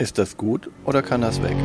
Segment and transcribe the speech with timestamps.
[0.00, 1.56] Ist das gut oder kann das weg?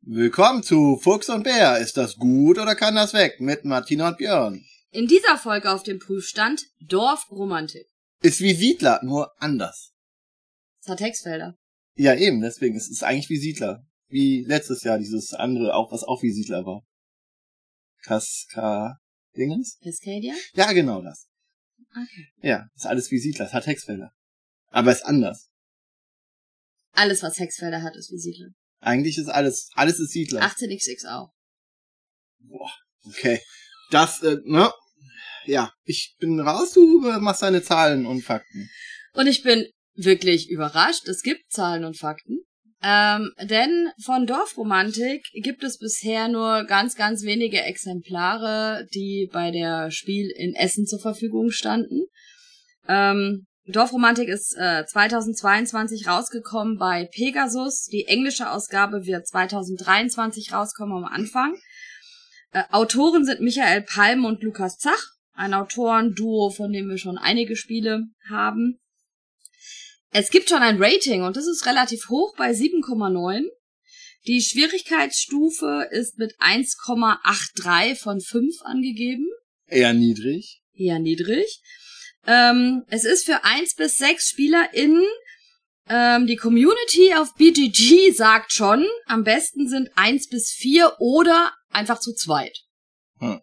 [0.00, 1.78] Willkommen zu Fuchs und Bär.
[1.78, 3.40] Ist das gut oder kann das weg?
[3.40, 4.64] Mit Martina und Björn.
[4.90, 7.86] In dieser Folge auf dem Prüfstand Dorfromantik.
[8.20, 9.92] Ist wie Siedler, nur anders.
[10.82, 11.56] Es hat Hexfelder.
[11.94, 12.76] Ja, eben, deswegen.
[12.76, 13.86] Es ist eigentlich wie Siedler.
[14.08, 16.82] Wie letztes Jahr dieses andere, auch was auch wie Siedler war.
[18.02, 18.98] Kaska
[19.36, 19.78] Dingens?
[19.84, 20.34] Cascadia?
[20.54, 21.28] Ja, genau das.
[21.96, 22.28] Okay.
[22.42, 23.46] Ja, ist alles wie Siedler.
[23.46, 24.12] Es hat Hexfelder.
[24.68, 25.48] Aber ist anders.
[26.92, 28.48] Alles, was Hexfelder hat, ist wie Siedler.
[28.80, 30.42] Eigentlich ist alles, alles ist Siedler.
[30.42, 31.32] 18xx auch.
[32.38, 32.72] Boah,
[33.04, 33.40] okay.
[33.90, 34.70] Das, äh, ne?
[35.46, 38.68] Ja, ich bin raus, du äh, machst deine Zahlen und Fakten.
[39.12, 41.08] Und ich bin wirklich überrascht.
[41.08, 42.40] Es gibt Zahlen und Fakten.
[42.82, 49.90] Ähm, denn von Dorfromantik gibt es bisher nur ganz, ganz wenige Exemplare, die bei der
[49.90, 52.04] Spiel in Essen zur Verfügung standen.
[52.86, 57.86] Ähm, Dorfromantik ist äh, 2022 rausgekommen bei Pegasus.
[57.86, 61.56] Die englische Ausgabe wird 2023 rauskommen am Anfang.
[62.52, 65.02] Äh, Autoren sind Michael Palm und Lukas Zach,
[65.32, 68.78] ein Autorenduo, von dem wir schon einige Spiele haben.
[70.10, 73.44] Es gibt schon ein Rating und das ist relativ hoch bei 7,9.
[74.26, 79.28] Die Schwierigkeitsstufe ist mit 1,83 von 5 angegeben.
[79.68, 80.62] Eher niedrig.
[80.74, 81.60] Eher niedrig.
[82.26, 85.06] Ähm, es ist für 1 bis 6 SpielerInnen.
[85.88, 92.00] Ähm, die Community auf BGG sagt schon, am besten sind 1 bis 4 oder einfach
[92.00, 92.58] zu zweit.
[93.20, 93.40] Hm.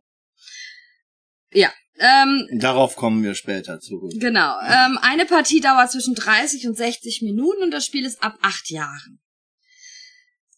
[1.53, 1.72] Ja,
[2.04, 4.12] ähm, Darauf kommen wir später zurück.
[4.16, 4.59] Genau.
[4.62, 8.70] Ähm, eine Partie dauert zwischen 30 und 60 Minuten und das Spiel ist ab acht
[8.70, 9.22] Jahren.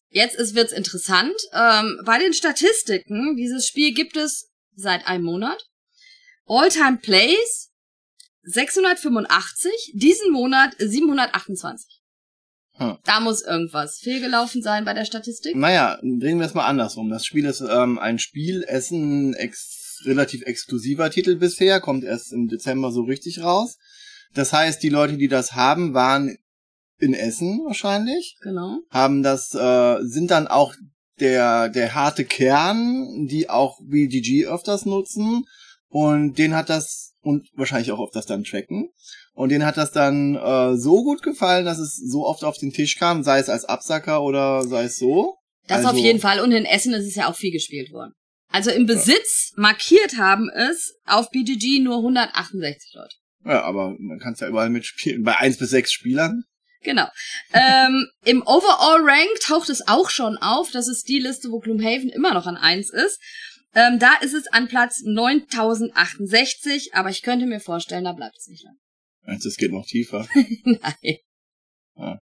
[0.10, 1.36] Jetzt ist, wird's interessant.
[1.54, 5.62] Ähm, bei den Statistiken, dieses Spiel gibt es seit einem Monat.
[6.48, 7.72] All-Time Plays
[8.44, 12.02] 685, diesen Monat 728.
[12.78, 12.98] Hm.
[13.04, 15.56] Da muss irgendwas fehlgelaufen sein bei der Statistik.
[15.56, 17.10] Naja, drehen wir es mal andersrum.
[17.10, 19.34] Das Spiel ist ähm, ein Spiel, Essen
[20.00, 23.78] ex relativ exklusiver Titel bisher, kommt erst im Dezember so richtig raus.
[24.34, 26.38] Das heißt, die Leute, die das haben, waren
[27.00, 28.80] in Essen wahrscheinlich, Genau.
[28.90, 30.74] haben das, äh, sind dann auch
[31.20, 35.46] der, der harte Kern, die auch BGG öfters nutzen
[35.90, 38.90] und den hat das und wahrscheinlich auch das dann tracken.
[39.34, 42.72] Und denen hat das dann äh, so gut gefallen, dass es so oft auf den
[42.72, 45.36] Tisch kam, sei es als Absacker oder sei es so.
[45.68, 46.40] Das Also- auf jeden Fall.
[46.40, 48.14] Und in Essen ist es ja auch viel gespielt worden.
[48.56, 53.14] Also im Besitz markiert haben es auf BGG nur 168 Leute.
[53.44, 55.24] Ja, aber man kann es ja überall mitspielen.
[55.24, 56.46] Bei eins bis sechs Spielern.
[56.82, 57.06] Genau.
[57.52, 60.72] ähm, Im Overall Rank taucht es auch schon auf.
[60.72, 63.20] Das ist die Liste, wo Gloomhaven immer noch an eins ist.
[63.74, 68.48] Ähm, da ist es an Platz 9068, aber ich könnte mir vorstellen, da bleibt es
[68.48, 68.78] nicht lang.
[69.24, 70.30] Also es geht noch tiefer.
[70.64, 71.18] Nein.
[71.98, 72.20] Ja.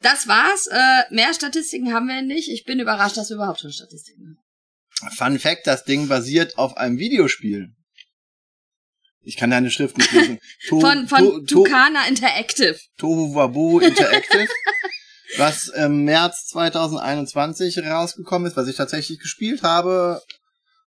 [0.00, 0.66] Das war's.
[0.66, 2.50] Äh, mehr Statistiken haben wir nicht.
[2.50, 4.49] Ich bin überrascht, dass wir überhaupt schon Statistiken haben.
[5.16, 7.68] Fun Fact, das Ding basiert auf einem Videospiel.
[9.22, 10.38] Ich kann deine Schrift nicht lesen.
[10.68, 12.78] To Von, To- von To- Tucana Interactive.
[12.96, 14.48] Tohu Wabu Interactive,
[15.36, 20.22] was im März 2021 rausgekommen ist, was ich tatsächlich gespielt habe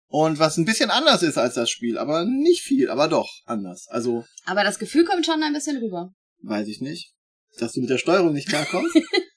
[0.06, 3.87] und was ein bisschen anders ist als das Spiel, aber nicht viel, aber doch anders.
[3.89, 6.12] Also, Aber das Gefühl kommt schon ein bisschen rüber.
[6.43, 7.12] weiß ich nicht.
[7.59, 8.94] Dass du mit der Steuerung nicht klarkommst,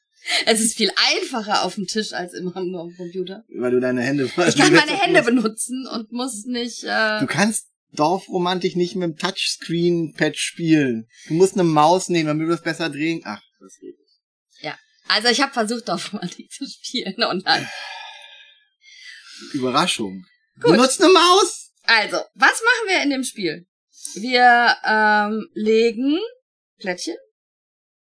[0.45, 3.43] Es ist viel einfacher auf dem Tisch als immer nur am Computer.
[3.55, 4.25] weil du deine Hände...
[4.25, 6.83] Ich kann meine Hände benutzen und muss nicht.
[6.83, 11.07] Äh, Du kannst Dorfromantik nicht mit dem Touchscreen-Pad spielen.
[11.27, 13.21] Du musst eine Maus nehmen, damit du das besser drehen.
[13.25, 14.75] Ach, das geht nicht.
[15.09, 17.67] also ich habe versucht, Dorfromantik zu spielen dann.
[19.53, 20.25] Überraschung.
[20.61, 20.71] Gut.
[20.71, 21.71] Benutzt eine Maus!
[21.83, 23.67] Also, was machen wir in dem Spiel?
[24.15, 26.19] Wir ähm, legen
[26.79, 27.17] Plättchen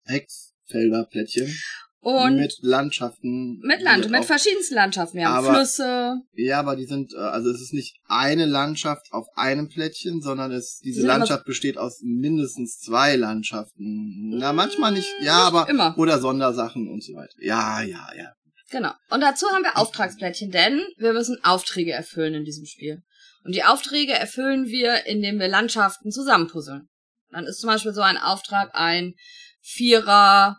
[0.07, 1.55] Hexfelder, Plättchen.
[2.01, 3.59] Und mit Landschaften.
[3.63, 5.19] mit Land, mit verschiedensten Landschaften.
[5.19, 6.15] Wir haben Aber- Flüsse.
[6.33, 10.51] Ja, aber die sind, äh, also es ist nicht eine Landschaft auf einem Plättchen, sondern
[10.53, 14.31] es, diese Landschaft besteht aus mindestens zwei Landschaften.
[14.39, 15.95] Na, manchmal nicht, ja, aber, immer.
[15.99, 17.35] oder Sondersachen und so weiter.
[17.41, 18.33] Ja, ja, ja.
[18.71, 18.93] Genau.
[19.11, 23.03] Und dazu haben wir Auftragsplättchen, denn wir müssen Aufträge erfüllen in diesem Spiel.
[23.45, 26.89] Und die Aufträge erfüllen wir, indem wir Landschaften zusammenpuzzeln.
[27.31, 29.15] Dann ist zum Beispiel so ein Auftrag, ein
[29.61, 30.59] Vierer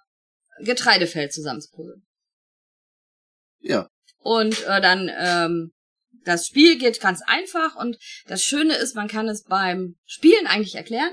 [0.60, 2.06] Getreidefeld zusammenzupuzzeln.
[3.60, 3.88] Ja.
[4.20, 5.72] Und äh, dann ähm,
[6.24, 10.76] das Spiel geht ganz einfach und das Schöne ist, man kann es beim Spielen eigentlich
[10.76, 11.12] erklären.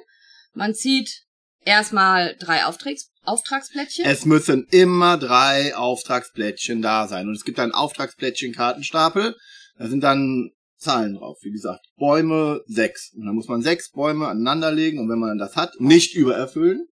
[0.53, 1.25] Man zieht
[1.65, 4.07] erstmal drei Auftrags Auftragsplättchen.
[4.07, 7.29] Es müssen immer drei Auftragsplättchen da sein.
[7.29, 9.37] Und es gibt einen Auftragsplättchen-Kartenstapel.
[9.77, 11.37] Da sind dann Zahlen drauf.
[11.43, 13.13] Wie gesagt, Bäume sechs.
[13.15, 16.89] Und dann muss man sechs Bäume aneinanderlegen und wenn man dann das hat, nicht übererfüllen,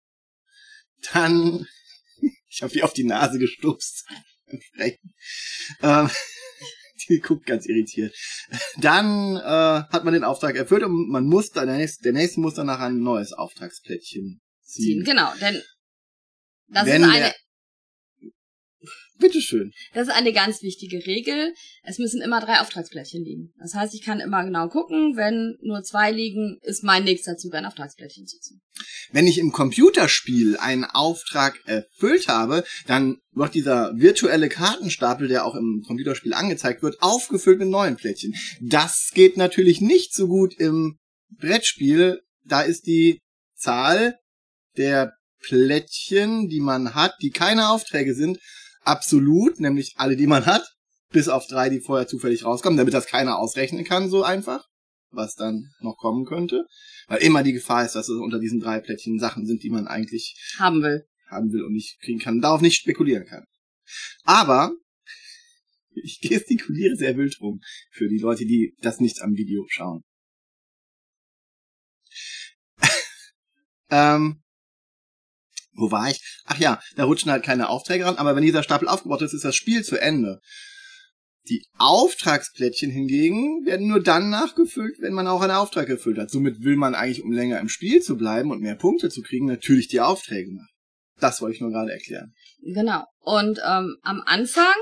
[1.13, 1.67] dann,
[2.55, 4.05] ich habe die auf die Nase gestupst.
[5.81, 6.09] ähm,
[7.09, 8.15] die guckt ganz irritiert.
[8.77, 12.39] Dann äh, hat man den Auftrag erfüllt und man muss dann, der nächste, der nächste
[12.39, 15.03] muss danach ein neues Auftragsplättchen ziehen.
[15.03, 15.61] Genau, denn
[16.67, 17.35] das Wenn ist eine, der-
[19.17, 19.71] Bitteschön.
[19.93, 21.53] das ist eine ganz wichtige Regel.
[21.83, 23.53] Es müssen immer drei Auftragsplättchen liegen.
[23.59, 27.53] Das heißt, ich kann immer genau gucken, wenn nur zwei liegen, ist mein nächster Zug
[27.55, 28.61] ein Auftragsplättchen zu ziehen.
[29.11, 35.55] Wenn ich im Computerspiel einen Auftrag erfüllt habe, dann wird dieser virtuelle Kartenstapel, der auch
[35.55, 38.35] im Computerspiel angezeigt wird, aufgefüllt mit neuen Plättchen.
[38.61, 40.97] Das geht natürlich nicht so gut im
[41.37, 42.21] Brettspiel.
[42.43, 43.19] Da ist die
[43.55, 44.19] Zahl
[44.77, 48.39] der Plättchen, die man hat, die keine Aufträge sind,
[48.85, 50.75] absolut, nämlich alle, die man hat,
[51.09, 54.65] bis auf drei, die vorher zufällig rauskommen, damit das keiner ausrechnen kann, so einfach,
[55.11, 56.65] was dann noch kommen könnte.
[57.07, 59.87] Weil immer die Gefahr ist, dass es unter diesen drei Plättchen Sachen sind, die man
[59.87, 61.05] eigentlich Haben will.
[61.29, 63.45] haben will und nicht kriegen kann, darauf nicht spekulieren kann.
[64.23, 64.71] Aber
[65.95, 67.61] ich gestikuliere sehr wild rum
[67.91, 70.03] für die Leute, die das nicht am Video schauen.
[73.89, 74.43] ähm,
[75.75, 76.41] wo war ich?
[76.45, 79.45] Ach ja, da rutschen halt keine Aufträge ran, aber wenn dieser Stapel aufgebaut ist, ist
[79.45, 80.39] das Spiel zu Ende.
[81.47, 86.31] Die Auftragsplättchen hingegen werden nur dann nachgefüllt, wenn man auch einen Auftrag erfüllt hat.
[86.31, 89.45] Somit will man eigentlich, um länger im Spiel zu bleiben und mehr Punkte zu kriegen,
[89.45, 90.69] natürlich die Aufträge machen.
[91.19, 92.33] Das wollte ich nur gerade erklären.
[92.63, 93.03] Genau.
[93.19, 94.73] Und ähm, am Anfang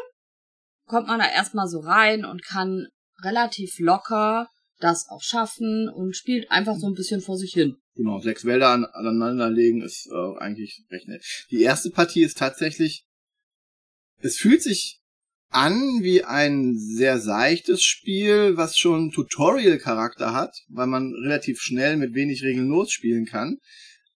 [0.85, 2.87] kommt man da erstmal so rein und kann
[3.23, 4.47] relativ locker
[4.79, 7.77] das auch schaffen und spielt einfach so ein bisschen vor sich hin.
[7.95, 11.23] Genau, sechs Wälder an, aneinanderlegen ist äh, eigentlich recht nett.
[11.51, 13.05] Die erste Partie ist tatsächlich,
[14.19, 14.99] es fühlt sich
[15.49, 22.15] an wie ein sehr seichtes Spiel, was schon Tutorial-Charakter hat, weil man relativ schnell mit
[22.15, 23.57] wenig Regeln losspielen kann.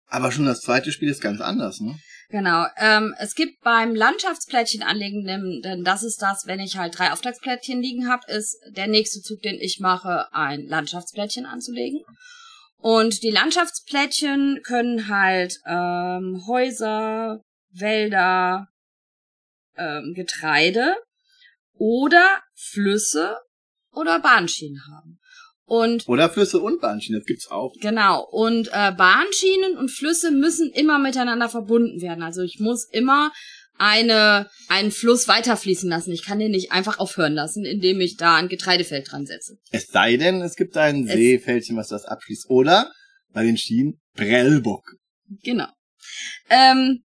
[0.07, 1.99] Aber schon das zweite Spiel ist ganz anders, ne?
[2.29, 2.65] Genau.
[2.77, 7.81] Ähm, es gibt beim Landschaftsplättchen anlegen, denn das ist das, wenn ich halt drei Auftragsplättchen
[7.81, 12.01] liegen habe, ist der nächste Zug, den ich mache, ein Landschaftsplättchen anzulegen.
[12.77, 17.41] Und die Landschaftsplättchen können halt ähm, Häuser,
[17.71, 18.67] Wälder,
[19.75, 20.95] ähm, Getreide
[21.73, 23.37] oder Flüsse
[23.91, 25.19] oder Bahnschienen haben.
[25.67, 27.73] Und Oder Flüsse und Bahnschienen, das gibt's auch.
[27.81, 28.23] Genau.
[28.29, 32.23] Und äh, Bahnschienen und Flüsse müssen immer miteinander verbunden werden.
[32.23, 33.31] Also ich muss immer
[33.77, 36.11] eine einen Fluss weiterfließen lassen.
[36.11, 39.57] Ich kann den nicht einfach aufhören lassen, indem ich da ein Getreidefeld dran setze.
[39.71, 42.49] Es sei denn, es gibt ein Es- Seefältchen, was das abschließt.
[42.49, 42.91] Oder
[43.33, 44.83] bei den Schienen Prellbock.
[45.43, 45.67] Genau.
[46.49, 47.01] Ähm,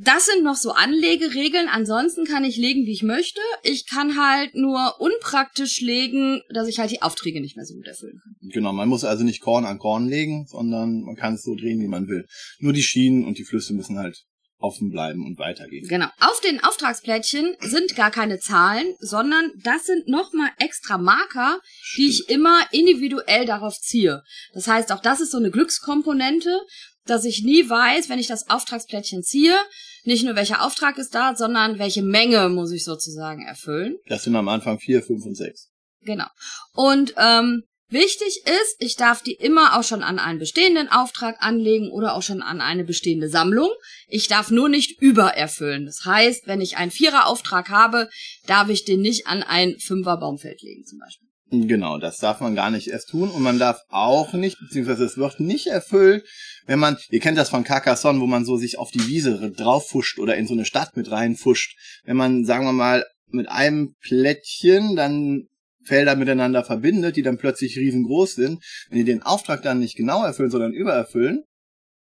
[0.00, 1.66] das sind noch so Anlegeregeln.
[1.68, 3.40] Ansonsten kann ich legen, wie ich möchte.
[3.64, 7.86] Ich kann halt nur unpraktisch legen, dass ich halt die Aufträge nicht mehr so gut
[7.88, 8.48] erfüllen kann.
[8.50, 11.80] Genau, man muss also nicht Korn an Korn legen, sondern man kann es so drehen,
[11.80, 12.24] wie man will.
[12.60, 14.22] Nur die Schienen und die Flüsse müssen halt
[14.58, 15.86] offen bleiben und weitergehen.
[15.88, 16.08] Genau.
[16.20, 21.60] Auf den Auftragsplättchen sind gar keine Zahlen, sondern das sind nochmal extra Marker,
[21.96, 24.22] die ich immer individuell darauf ziehe.
[24.52, 26.60] Das heißt, auch das ist so eine Glückskomponente,
[27.06, 29.56] dass ich nie weiß, wenn ich das Auftragsplättchen ziehe,
[30.04, 33.96] nicht nur welcher Auftrag ist da, sondern welche Menge muss ich sozusagen erfüllen.
[34.06, 35.70] Das sind am Anfang vier, fünf und sechs.
[36.02, 36.26] Genau.
[36.72, 41.90] Und ähm, wichtig ist, ich darf die immer auch schon an einen bestehenden Auftrag anlegen
[41.90, 43.70] oder auch schon an eine bestehende Sammlung.
[44.08, 45.86] Ich darf nur nicht übererfüllen.
[45.86, 48.08] Das heißt, wenn ich einen Vierer-Auftrag habe,
[48.46, 51.28] darf ich den nicht an ein Fünfer-Baumfeld legen zum Beispiel.
[51.50, 55.16] Genau, das darf man gar nicht erst tun und man darf auch nicht, beziehungsweise es
[55.16, 56.26] wird nicht erfüllt,
[56.66, 60.18] wenn man, ihr kennt das von Carcassonne, wo man so sich auf die Wiese drauffuscht
[60.18, 61.74] oder in so eine Stadt mit reinfuscht.
[62.04, 65.48] Wenn man, sagen wir mal, mit einem Plättchen dann
[65.88, 70.24] Felder miteinander verbindet, die dann plötzlich riesengroß sind, wenn die den Auftrag dann nicht genau
[70.24, 71.42] erfüllen, sondern übererfüllen,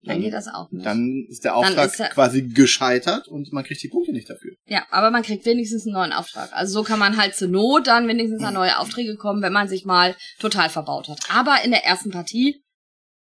[0.03, 0.85] Dann geht das auch nicht.
[0.85, 4.53] dann ist der Auftrag ist quasi gescheitert und man kriegt die Punkte nicht dafür.
[4.67, 6.49] Ja, aber man kriegt wenigstens einen neuen Auftrag.
[6.53, 9.67] Also so kann man halt zur Not dann wenigstens an neue Aufträge kommen, wenn man
[9.67, 11.19] sich mal total verbaut hat.
[11.33, 12.61] Aber in der ersten Partie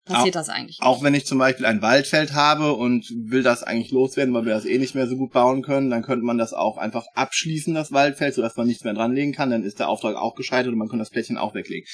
[0.06, 0.78] passiert das eigentlich.
[0.80, 4.54] Auch wenn ich zum Beispiel ein Waldfeld habe und will das eigentlich loswerden, weil wir
[4.54, 7.74] das eh nicht mehr so gut bauen können, dann könnte man das auch einfach abschließen,
[7.74, 9.50] das Waldfeld, sodass man nichts mehr dranlegen kann.
[9.50, 11.86] Dann ist der Auftrag auch gescheitert und man kann das Plättchen auch weglegen.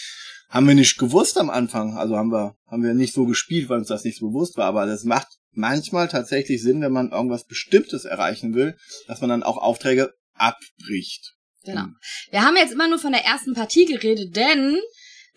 [0.48, 3.78] Haben wir nicht gewusst am Anfang, also haben wir, haben wir nicht so gespielt, weil
[3.78, 7.46] uns das nicht so bewusst war, aber das macht manchmal tatsächlich Sinn, wenn man irgendwas
[7.46, 8.76] Bestimmtes erreichen will,
[9.06, 11.34] dass man dann auch Aufträge abbricht.
[11.64, 11.86] Genau.
[12.30, 14.78] Wir haben jetzt immer nur von der ersten Partie geredet, denn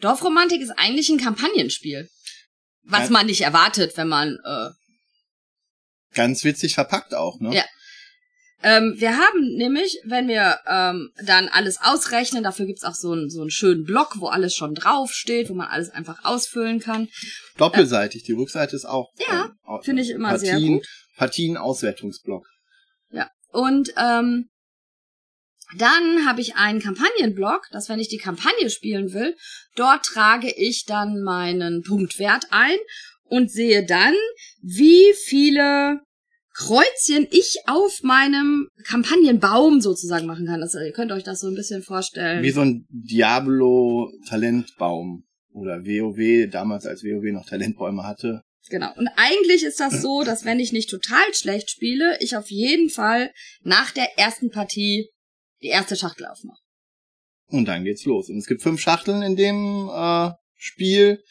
[0.02, 2.10] Dorfromantik ist eigentlich ein Kampagnenspiel.
[2.88, 4.70] Was man nicht erwartet, wenn man äh,
[6.14, 7.54] Ganz witzig verpackt auch, ne?
[7.54, 7.64] Ja.
[8.64, 13.30] Ähm, wir haben nämlich, wenn wir ähm, dann alles ausrechnen, dafür gibt's auch so einen,
[13.30, 17.10] so einen schönen Block, wo alles schon draufsteht, wo man alles einfach ausfüllen kann.
[17.58, 19.12] Doppelseitig, die Rückseite ist auch.
[19.28, 20.88] Ja, ähm, Finde ich immer Partien, sehr gut.
[21.18, 22.48] Partien-Auswertungsblock.
[23.12, 23.30] Ja.
[23.52, 24.50] Und ähm,
[25.78, 29.36] dann habe ich einen Kampagnenblock, dass wenn ich die Kampagne spielen will,
[29.76, 32.78] dort trage ich dann meinen Punktwert ein
[33.24, 34.14] und sehe dann,
[34.62, 36.00] wie viele
[36.54, 40.62] Kreuzchen ich auf meinem Kampagnenbaum sozusagen machen kann.
[40.62, 42.44] Das, ihr könnt euch das so ein bisschen vorstellen.
[42.44, 45.26] Wie so ein Diablo-Talentbaum.
[45.52, 48.42] Oder WoW, damals als WoW noch Talentbäume hatte.
[48.70, 48.92] Genau.
[48.96, 52.90] Und eigentlich ist das so, dass wenn ich nicht total schlecht spiele, ich auf jeden
[52.90, 53.32] Fall
[53.64, 55.12] nach der ersten Partie
[55.66, 56.62] die erste Schachtel aufmache.
[57.48, 58.30] Und dann geht's los.
[58.30, 61.24] Und es gibt fünf Schachteln in dem äh, Spiel.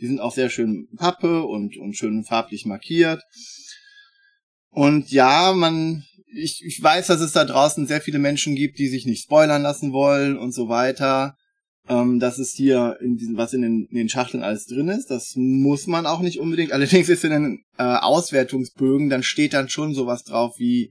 [0.00, 3.22] Die sind auch sehr schön Pappe und, und schön farblich markiert.
[4.70, 8.88] Und ja, man, ich, ich weiß, dass es da draußen sehr viele Menschen gibt, die
[8.88, 11.36] sich nicht spoilern lassen wollen und so weiter.
[11.88, 15.10] Ähm, das ist hier in diesem, was in den, in den Schachteln alles drin ist.
[15.10, 16.72] Das muss man auch nicht unbedingt.
[16.72, 20.90] Allerdings ist in den äh, Auswertungsbögen, dann steht dann schon sowas drauf wie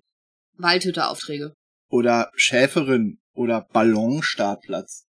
[0.57, 1.53] Waldhütteraufträge.
[1.93, 5.05] Oder Schäferin oder Ballonstartplatz.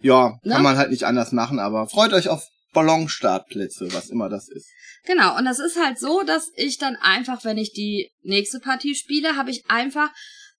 [0.00, 0.54] Ja, Na?
[0.54, 4.66] kann man halt nicht anders machen, aber freut euch auf Ballonstartplätze, was immer das ist.
[5.04, 8.94] Genau, und das ist halt so, dass ich dann einfach, wenn ich die nächste Partie
[8.94, 10.08] spiele, habe ich einfach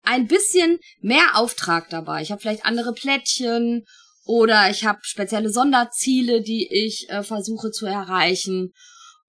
[0.04, 2.22] ein bisschen mehr Auftrag dabei.
[2.22, 3.86] Ich habe vielleicht andere Plättchen
[4.24, 8.72] oder ich habe spezielle Sonderziele, die ich äh, versuche zu erreichen.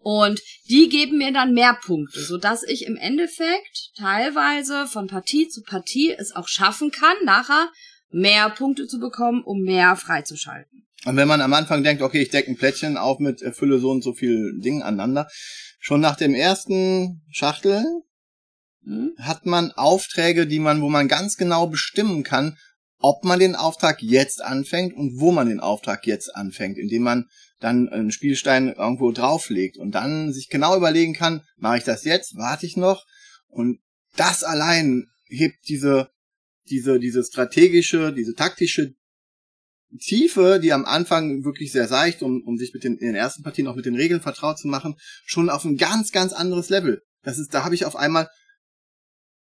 [0.00, 5.62] Und die geben mir dann mehr Punkte, sodass ich im Endeffekt teilweise von Partie zu
[5.62, 7.68] Partie es auch schaffen kann, nachher
[8.10, 10.86] mehr Punkte zu bekommen, um mehr freizuschalten.
[11.04, 13.90] Und wenn man am Anfang denkt, okay, ich decke ein Plättchen auf mit erfülle so
[13.90, 15.28] und so viel Dingen aneinander,
[15.78, 17.84] schon nach dem ersten Schachtel
[18.88, 19.14] Hm?
[19.18, 22.56] hat man Aufträge, die man, wo man ganz genau bestimmen kann,
[22.98, 27.26] ob man den Auftrag jetzt anfängt und wo man den Auftrag jetzt anfängt, indem man
[27.60, 32.36] dann einen Spielstein irgendwo drauflegt und dann sich genau überlegen kann, mache ich das jetzt,
[32.36, 33.04] warte ich noch
[33.48, 33.80] und
[34.16, 36.10] das allein hebt diese
[36.70, 38.94] diese diese strategische, diese taktische
[40.00, 43.42] Tiefe, die am Anfang wirklich sehr seicht, um, um sich mit den, in den ersten
[43.42, 47.02] Partien auch mit den Regeln vertraut zu machen, schon auf ein ganz, ganz anderes Level.
[47.22, 48.28] Das ist, da habe ich auf einmal,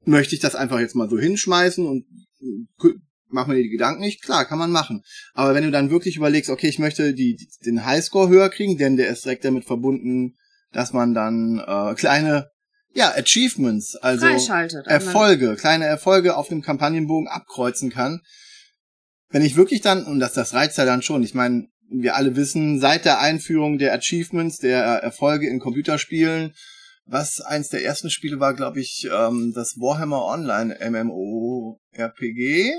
[0.05, 2.05] möchte ich das einfach jetzt mal so hinschmeißen und
[2.41, 2.89] äh,
[3.35, 4.23] mach mir die Gedanken nicht?
[4.23, 5.03] Klar, kann man machen.
[5.35, 8.79] Aber wenn du dann wirklich überlegst, okay, ich möchte die, die, den Highscore höher kriegen,
[8.79, 10.37] denn der ist direkt damit verbunden,
[10.73, 12.49] dass man dann äh, kleine,
[12.95, 14.87] ja, Achievements, also Freischaltet.
[14.87, 18.21] Erfolge, kleine Erfolge auf dem Kampagnenbogen abkreuzen kann.
[19.31, 22.37] Wenn ich wirklich dann, und das, das reizt ja dann schon, ich meine, wir alle
[22.37, 26.55] wissen, seit der Einführung der Achievements, der Erfolge in Computerspielen,
[27.07, 32.73] was eins der ersten Spiele war, glaube ich, ähm, das Warhammer Online MMORPG,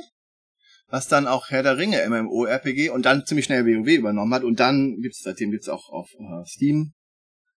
[0.95, 4.61] was dann auch Herr der Ringe MMORPG und dann ziemlich schnell WoW übernommen hat und
[4.61, 6.93] dann gibt's seitdem gibt's auch auf äh, Steam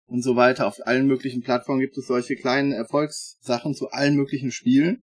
[0.07, 4.53] und so weiter, auf allen möglichen Plattformen gibt es solche kleinen Erfolgssachen zu allen möglichen
[4.53, 5.03] Spielen.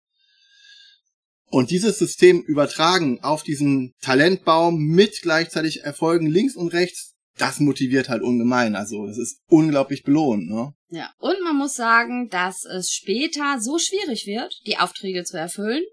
[1.51, 8.09] Und dieses System übertragen auf diesen Talentbaum mit gleichzeitig Erfolgen links und rechts, das motiviert
[8.09, 8.75] halt ungemein.
[8.75, 10.73] Also es ist unglaublich belohnt, ne?
[10.89, 15.85] Ja, und man muss sagen, dass es später so schwierig wird, die Aufträge zu erfüllen,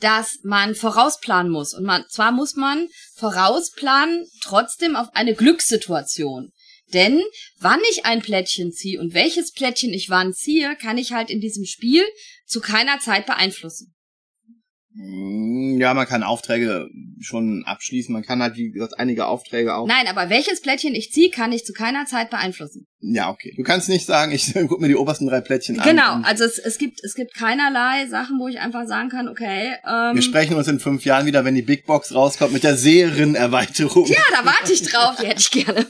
[0.00, 1.74] dass man vorausplanen muss.
[1.74, 6.52] Und man, zwar muss man vorausplanen, trotzdem auf eine Glückssituation.
[6.92, 7.22] Denn
[7.58, 11.40] wann ich ein Plättchen ziehe und welches Plättchen ich wann ziehe, kann ich halt in
[11.40, 12.04] diesem Spiel
[12.46, 13.94] zu keiner Zeit beeinflussen.
[14.94, 16.88] Mm, Ja, man kann Aufträge
[17.20, 18.12] schon abschließen.
[18.12, 19.86] Man kann halt, wie gesagt, einige Aufträge auch.
[19.88, 22.86] Nein, aber welches Plättchen ich ziehe, kann ich zu keiner Zeit beeinflussen.
[23.00, 23.52] Ja, okay.
[23.56, 25.86] Du kannst nicht sagen, ich guck mir die obersten drei Plättchen an.
[25.88, 29.74] Genau, also es, es gibt es gibt keinerlei Sachen, wo ich einfach sagen kann, okay,
[29.86, 32.76] ähm, Wir sprechen uns in fünf Jahren wieder, wenn die Big Box rauskommt mit der
[32.76, 34.06] Seherin-Erweiterung.
[34.06, 35.86] Ja, da warte ich drauf, die hätte ich gerne.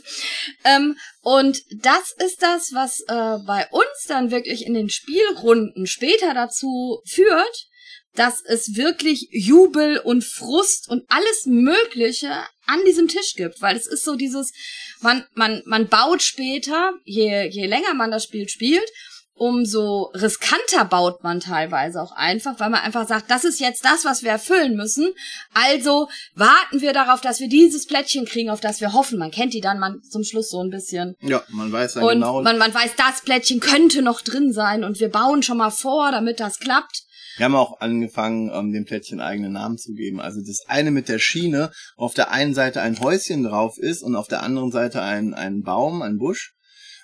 [0.65, 6.35] Ähm, und das ist das, was äh, bei uns dann wirklich in den Spielrunden später
[6.35, 7.69] dazu führt,
[8.15, 12.31] dass es wirklich Jubel und Frust und alles Mögliche
[12.67, 14.53] an diesem Tisch gibt, weil es ist so dieses,
[15.01, 18.89] man, man, man baut später, je, je länger man das Spiel spielt,
[19.37, 24.05] umso riskanter baut man teilweise auch einfach, weil man einfach sagt, das ist jetzt das,
[24.05, 25.13] was wir erfüllen müssen.
[25.53, 29.19] Also warten wir darauf, dass wir dieses Plättchen kriegen, auf das wir hoffen.
[29.19, 31.17] Man kennt die dann man zum Schluss so ein bisschen.
[31.21, 32.43] Ja, man weiß dann Und genau.
[32.43, 36.13] man, man weiß, das Plättchen könnte noch drin sein und wir bauen schon mal vor,
[36.13, 37.03] damit das klappt.
[37.37, 40.21] Wir haben auch angefangen, ähm, dem Plättchen eigene Namen zu geben.
[40.21, 44.03] Also das eine mit der Schiene, wo auf der einen Seite ein Häuschen drauf ist
[44.03, 46.55] und auf der anderen Seite ein, ein Baum, ein Busch.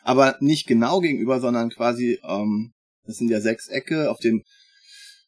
[0.02, 2.72] Aber nicht genau gegenüber, sondern quasi, ähm,
[3.04, 4.42] das sind ja Sechsecke, auf dem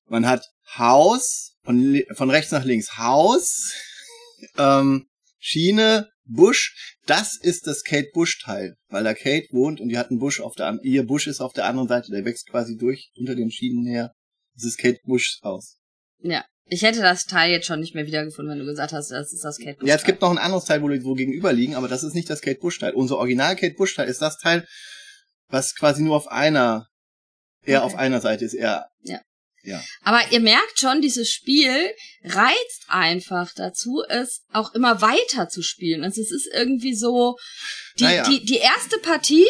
[0.06, 3.74] Man hat Haus, von, von rechts nach links Haus,
[4.58, 5.06] ähm,
[5.38, 6.96] Schiene, Busch.
[7.06, 10.40] Das ist das Kate Busch Teil, weil da Kate wohnt und die hat einen Busch
[10.40, 13.50] auf der, ihr Busch ist auf der anderen Seite, der wächst quasi durch unter den
[13.50, 14.12] Schienen her.
[14.54, 15.78] Das ist Kate Buschs Haus.
[16.20, 16.44] Ja.
[16.64, 19.44] Ich hätte das Teil jetzt schon nicht mehr wiedergefunden, wenn du gesagt hast, das ist
[19.44, 19.88] das Kate Bush.
[19.88, 22.14] Ja, es gibt noch ein anderes Teil, wo die wo gegenüber liegen, aber das ist
[22.14, 22.94] nicht das Kate Bush Teil.
[22.94, 24.66] Unser Original Kate Bush Teil ist das Teil,
[25.48, 26.86] was quasi nur auf einer,
[27.62, 27.92] eher Okay.
[27.92, 28.86] auf einer Seite ist, eher.
[29.02, 29.20] Ja.
[29.64, 29.80] Ja.
[30.02, 31.92] Aber ihr merkt schon, dieses Spiel
[32.24, 36.02] reizt einfach dazu, es auch immer weiter zu spielen.
[36.02, 37.36] Also es ist irgendwie so,
[37.98, 38.28] die, Naja.
[38.28, 39.46] die, die erste Partie,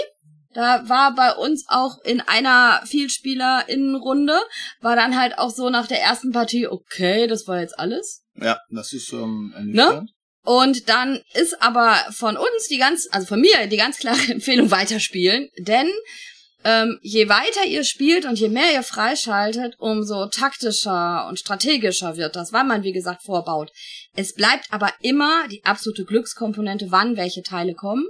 [0.55, 4.39] da war bei uns auch in einer Vielspielerinnenrunde,
[4.81, 8.23] war dann halt auch so nach der ersten Partie, okay, das war jetzt alles.
[8.37, 9.83] Ja, das ist ähm, Ne?
[9.83, 10.11] ernüchternd.
[10.45, 14.71] Und dann ist aber von uns die ganz, also von mir die ganz klare Empfehlung
[14.71, 15.89] weiterspielen, denn
[16.65, 22.37] ähm, je weiter ihr spielt und je mehr ihr freischaltet, umso taktischer und strategischer wird
[22.37, 23.73] das, weil man wie gesagt vorbaut.
[24.15, 28.05] Es bleibt aber immer die absolute Glückskomponente, wann welche Teile kommen.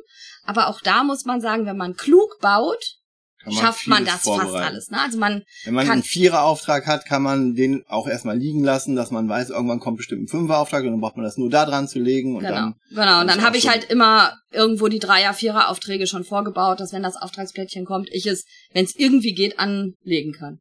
[0.44, 2.96] Aber auch da muss man sagen, wenn man klug baut,
[3.42, 4.90] Kann schafft man das fast alles.
[4.90, 5.00] Ne?
[5.00, 9.10] Also man Wenn man einen Viererauftrag hat, kann man den auch erstmal liegen lassen, dass
[9.10, 11.88] man weiß, irgendwann kommt bestimmt ein Fünferauftrag und dann braucht man das nur da dran
[11.88, 13.20] zu legen und Genau, dann genau.
[13.20, 17.16] Und dann habe ich halt immer irgendwo die Dreier-, Vierer-Aufträge schon vorgebaut, dass wenn das
[17.16, 20.60] Auftragsplättchen kommt, ich es, wenn es irgendwie geht, anlegen kann.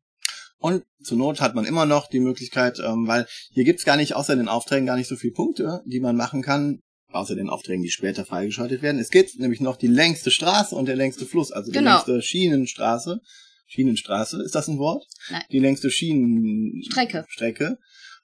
[0.61, 4.15] Und zur Not hat man immer noch die Möglichkeit, ähm, weil hier gibt's gar nicht
[4.15, 6.81] außer den Aufträgen gar nicht so viele Punkte, die man machen kann,
[7.13, 9.00] außer den Aufträgen, die später freigeschaltet werden.
[9.00, 11.96] Es gibt nämlich noch die längste Straße und der längste Fluss, also die Genau.
[11.96, 13.22] längste Schienenstraße.
[13.68, 15.06] Schienenstraße, ist das ein Wort?
[15.30, 15.44] Nein.
[15.51, 17.25] Die längste Schienenstrecke.
[17.30, 17.77] Strecke.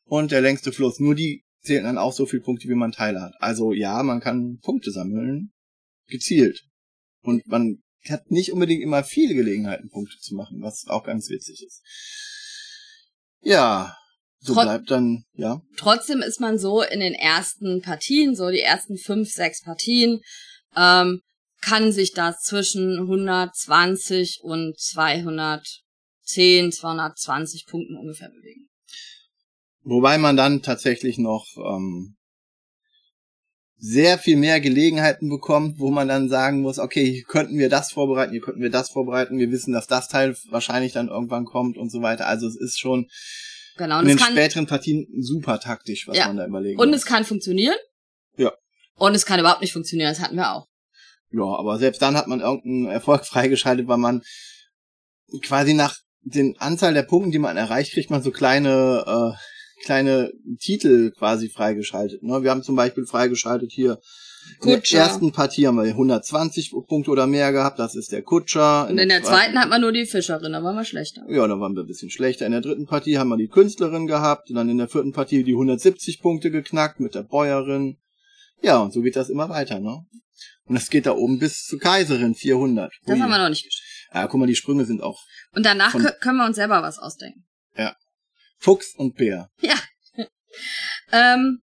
[0.03, 0.99] Und der längste Fluss.
[0.99, 3.33] Nur die zählen dann auch so viele Punkte, wie man Teile hat.
[3.39, 5.51] Also ja, man kann Punkte sammeln,
[6.07, 6.63] gezielt.
[7.21, 11.63] Und man hat nicht unbedingt immer viele Gelegenheiten, Punkte zu machen, was auch ganz witzig
[11.65, 11.81] ist.
[13.41, 13.95] Ja,
[14.39, 15.61] so Trot- bleibt dann, ja.
[15.77, 20.21] Trotzdem ist man so in den ersten Partien, so die ersten fünf, sechs Partien,
[20.75, 21.21] ähm,
[21.61, 28.69] kann sich das zwischen 120 und 210, 220 Punkten ungefähr bewegen.
[29.83, 32.15] Wobei man dann tatsächlich noch ähm,
[33.77, 37.91] sehr viel mehr Gelegenheiten bekommt, wo man dann sagen muss, okay, hier könnten wir das
[37.91, 41.77] vorbereiten, hier könnten wir das vorbereiten, wir wissen, dass das Teil wahrscheinlich dann irgendwann kommt
[41.77, 42.27] und so weiter.
[42.27, 43.07] Also es ist schon
[43.77, 43.99] Genau.
[43.99, 46.27] in Und es den kann, späteren Partien super taktisch, was Ja.
[46.27, 46.97] man da überlegen und muss.
[46.99, 47.75] es kann funktionieren.
[48.37, 48.51] Ja.
[48.95, 50.09] Und es kann überhaupt nicht funktionieren.
[50.09, 50.67] Das hatten wir auch.
[51.31, 54.21] Ja, aber selbst dann hat man irgendeinen Erfolg freigeschaltet, weil man
[55.43, 59.03] quasi nach den Anzahl der Punkten, die man erreicht, kriegt man so kleine
[59.35, 59.37] äh,
[59.83, 62.23] kleine Titel quasi freigeschaltet.
[62.23, 62.43] Ne?
[62.43, 63.99] Wir haben zum Beispiel freigeschaltet hier
[64.61, 64.97] in der Kutscher.
[64.99, 68.87] ersten Partie haben wir 120 Punkte oder mehr gehabt, das ist der Kutscher.
[68.89, 71.23] Und in der zweiten hat man nur die Fischerin, da waren wir schlechter.
[71.29, 72.45] ja, da waren wir ein bisschen schlechter.
[72.45, 75.43] In der dritten Partie haben wir die Künstlerin gehabt und dann in der vierten Partie
[75.43, 77.97] die 170 Punkte geknackt mit der Bäuerin.
[78.61, 80.05] Ja, und so geht das immer weiter, ne?
[80.65, 82.91] Und es geht da oben bis zur Kaiserin 400.
[83.05, 83.21] Das Ui.
[83.21, 83.83] haben wir noch nicht geschafft.
[84.13, 85.19] Ja, guck mal, die Sprünge sind auch
[85.53, 87.45] Und danach können wir uns selber was ausdenken.
[88.57, 89.49] Fuchs und Bär.
[91.11, 91.61] Ähm,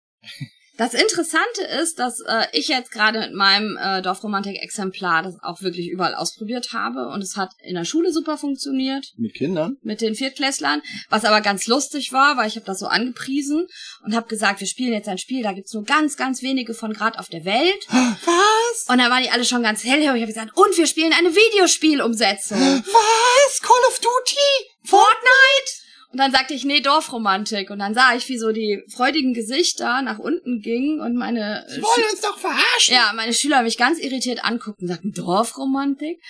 [0.80, 5.90] das Interessante ist, dass äh, ich jetzt gerade mit meinem äh, Dorfromantik-Exemplar das auch wirklich
[5.90, 9.76] überall ausprobiert habe und es hat in der Schule super funktioniert Mit Kindern?
[9.82, 13.66] mit den Viertklässlern, was aber ganz lustig war, weil ich habe das so angepriesen
[14.04, 16.94] und habe gesagt, wir spielen jetzt ein Spiel, da gibt's nur ganz, ganz wenige von
[16.94, 17.86] grad auf der Welt.
[17.90, 18.86] Was?
[18.88, 20.16] Und da waren die alle schon ganz hellhörig.
[20.16, 22.58] Ich habe gesagt, und wir spielen eine Videospielumsetzung.
[22.58, 23.60] Was?
[23.60, 24.70] Call of Duty?
[24.84, 25.79] Fortnite?
[26.12, 27.70] Und dann sagte ich, nee, Dorfromantik.
[27.70, 31.80] Und dann sah ich, wie so die freudigen Gesichter nach unten gingen und meine, Die
[31.80, 32.94] wollen uns doch verarschen.
[32.94, 36.20] ja, meine Schüler mich ganz irritiert anguckten und sagten, Dorfromantik?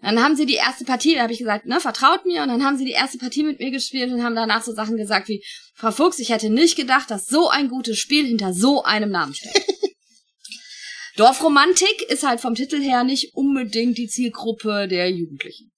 [0.00, 2.42] Dann haben sie die erste Partie, da habe ich gesagt, ne, vertraut mir.
[2.42, 4.96] Und dann haben sie die erste Partie mit mir gespielt und haben danach so Sachen
[4.96, 8.82] gesagt wie, Frau Fuchs, ich hätte nicht gedacht, dass so ein gutes Spiel hinter so
[8.82, 9.60] einem Namen steckt.
[11.16, 15.72] Dorfromantik ist halt vom Titel her nicht unbedingt die Zielgruppe der Jugendlichen.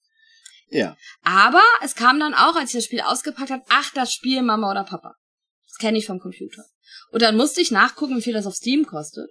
[0.71, 0.95] Ja.
[1.23, 4.71] Aber es kam dann auch, als ich das Spiel ausgepackt habe, ach, das Spiel Mama
[4.71, 5.15] oder Papa.
[5.67, 6.63] Das kenne ich vom Computer.
[7.11, 9.29] Und dann musste ich nachgucken, wie viel das auf Steam kostet.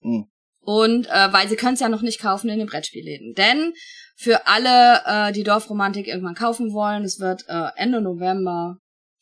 [0.00, 0.26] Hm.
[0.60, 3.34] Und äh, weil sie können es ja noch nicht kaufen in den Brettspielläden.
[3.34, 3.74] Denn
[4.16, 8.78] für alle, äh, die Dorfromantik irgendwann kaufen wollen, es wird äh, Ende November,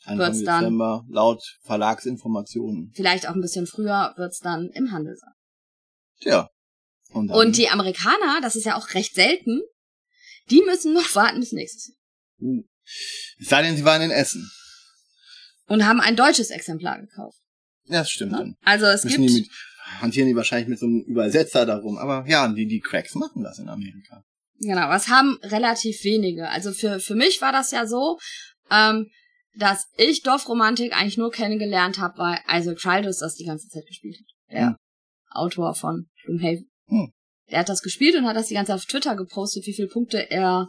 [0.07, 0.65] Wird's dann.
[0.65, 2.93] Dezember, laut Verlagsinformationen.
[2.95, 5.33] vielleicht auch ein bisschen früher, wird's dann im Handel sein.
[6.21, 6.49] Tja.
[7.13, 9.61] Und, dann, Und die Amerikaner, das ist ja auch recht selten,
[10.51, 11.97] die müssen noch warten bis nächstes Jahr.
[12.41, 12.63] Uh.
[13.39, 14.51] Es sei denn, sie waren in Essen.
[15.67, 17.39] Und haben ein deutsches Exemplar gekauft.
[17.85, 18.39] Ja, das stimmt Ne?
[18.39, 18.57] dann.
[18.63, 19.31] Also es Müssen gibt...
[19.35, 19.51] die mit,
[20.01, 21.97] hantieren die wahrscheinlich mit so einem Übersetzer darum.
[21.99, 24.25] Aber ja, die, die Cracks machen das in Amerika.
[24.59, 26.49] Genau, was haben relativ wenige.
[26.49, 28.19] Also für, für mich war das ja so,
[28.71, 29.09] ähm,
[29.57, 34.17] dass ich Dorfromantik eigentlich nur kennengelernt habe, weil Isaac Childers das die ganze Zeit gespielt
[34.19, 34.53] hat.
[34.53, 34.77] Der Hm.
[35.31, 36.71] Autor von Gloomhaven.
[36.89, 37.13] Hm.
[37.53, 39.89] Der hat das gespielt und hat das die ganze Zeit auf Twitter gepostet, wie viele
[39.89, 40.69] Punkte er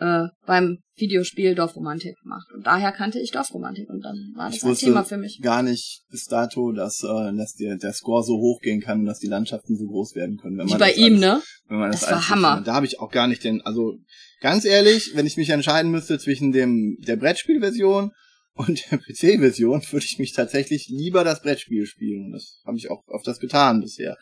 [0.00, 2.50] äh, beim Videospiel Dorfromantik macht.
[2.52, 5.40] Und daher kannte ich Dorfromantik und dann war das Ich ein Thema für mich.
[5.40, 9.06] gar nicht bis dato, dass, äh, dass der, der Score so hoch gehen kann und
[9.06, 10.58] dass die Landschaften so groß werden können.
[10.58, 11.42] Wenn Wie man bei das ihm, alles, ne?
[11.68, 12.48] Wenn man Das das war Hammer.
[12.54, 12.68] findet.
[12.68, 13.94] Da habe ich auch gar nicht den, also
[14.40, 18.10] ganz ehrlich, wenn ich mich entscheiden müsste zwischen dem der Brettspielversion
[18.54, 22.26] und der PC-Version, würde ich mich tatsächlich lieber das Brettspiel spielen.
[22.26, 24.16] Und das habe ich auch auf das getan bisher.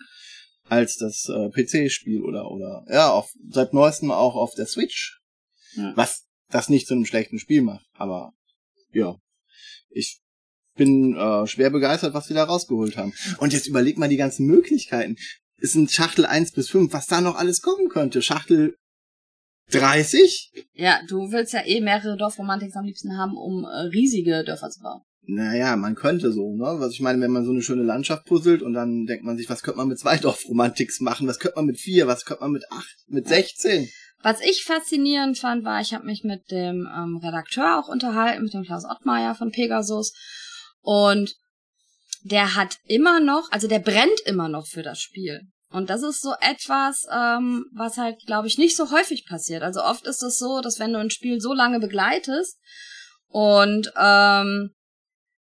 [0.68, 5.20] Als das äh, PC-Spiel oder oder ja, auf, seit neuestem auch auf der Switch.
[5.75, 5.92] Ja.
[5.96, 7.87] Was das nicht zu einem schlechten Spiel macht.
[7.94, 8.33] Aber
[8.92, 9.16] ja,
[9.90, 10.20] ich
[10.75, 13.12] bin äh, schwer begeistert, was sie da rausgeholt haben.
[13.38, 15.16] Und jetzt überleg mal die ganzen Möglichkeiten.
[15.59, 18.22] Es sind Schachtel 1 bis 5, was da noch alles kommen könnte.
[18.22, 18.77] Schachtel
[19.75, 20.53] 30?
[20.75, 24.81] Ja, du willst ja eh mehrere Dorfromantiks am liebsten haben, um äh, riesige Dörfer zu
[24.81, 25.03] bauen.
[25.25, 26.81] Naja, man könnte so, ne?
[26.81, 29.49] Was ich meine, wenn man so eine schöne Landschaft puzzelt und dann denkt man sich,
[29.49, 31.29] was könnte man mit zwei Dorfromantiks machen?
[31.29, 32.07] Was könnte man mit vier?
[32.07, 32.97] Was könnte man mit acht?
[33.07, 33.89] Mit 16?
[34.23, 38.55] Was ich faszinierend fand, war, ich habe mich mit dem ähm, Redakteur auch unterhalten, mit
[38.55, 40.13] dem Klaus Ottmeier von Pegasus.
[40.81, 41.35] Und
[42.23, 45.43] der hat immer noch, also der brennt immer noch für das Spiel.
[45.73, 49.63] Und das ist so etwas, ähm, was halt, glaube ich, nicht so häufig passiert.
[49.63, 52.59] Also oft ist es so, dass wenn du ein Spiel so lange begleitest
[53.29, 54.71] und ähm,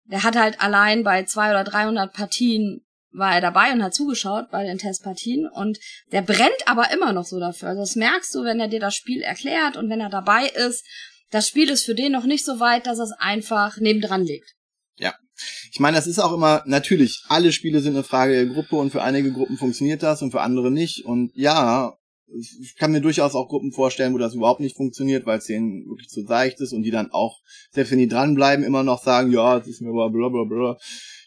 [0.05, 4.49] der hat halt allein bei zwei oder 300 Partien war er dabei und hat zugeschaut
[4.51, 5.79] bei den Testpartien und
[6.11, 7.69] der brennt aber immer noch so dafür.
[7.69, 10.85] Also das merkst du, wenn er dir das Spiel erklärt und wenn er dabei ist.
[11.31, 14.53] Das Spiel ist für den noch nicht so weit, dass es einfach nebendran legt.
[15.71, 18.91] Ich meine, das ist auch immer, natürlich, alle Spiele sind eine Frage der Gruppe und
[18.91, 21.05] für einige Gruppen funktioniert das und für andere nicht.
[21.05, 25.39] Und ja, ich kann mir durchaus auch Gruppen vorstellen, wo das überhaupt nicht funktioniert, weil
[25.39, 27.39] es denen wirklich zu seicht ist und die dann auch,
[27.71, 30.77] selbst wenn die dranbleiben, immer noch sagen, ja, es ist mir bla bla bla bla.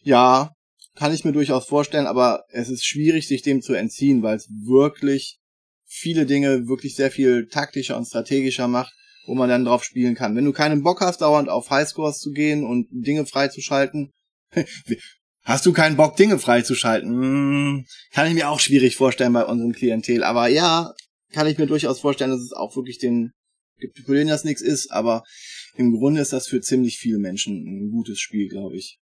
[0.02, 0.52] Ja,
[0.94, 4.48] kann ich mir durchaus vorstellen, aber es ist schwierig, sich dem zu entziehen, weil es
[4.48, 5.38] wirklich
[5.84, 8.92] viele Dinge wirklich sehr viel taktischer und strategischer macht,
[9.28, 10.34] wo man dann drauf spielen kann.
[10.34, 14.12] Wenn du keinen Bock hast, dauernd auf Highscores zu gehen und Dinge freizuschalten,
[15.42, 17.10] hast du keinen Bock, Dinge freizuschalten?
[17.10, 20.24] Hm, kann ich mir auch schwierig vorstellen bei unserem Klientel.
[20.24, 20.94] Aber ja,
[21.32, 23.32] kann ich mir durchaus vorstellen, dass es auch wirklich den,
[23.78, 25.22] gibt für den das nichts ist, aber
[25.76, 28.98] im Grunde ist das für ziemlich viele Menschen ein gutes Spiel, glaube ich.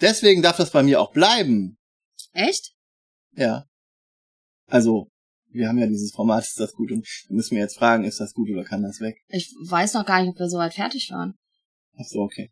[0.00, 1.78] Deswegen darf das bei mir auch bleiben.
[2.32, 2.74] Echt?
[3.34, 3.64] Ja.
[4.66, 5.08] Also,
[5.54, 6.90] wir haben ja dieses Format, ist das gut?
[6.90, 9.16] Und dann müssen wir jetzt fragen, ist das gut oder kann das weg?
[9.28, 11.34] Ich weiß noch gar nicht, ob wir soweit fertig waren.
[11.98, 12.50] Ach so, okay.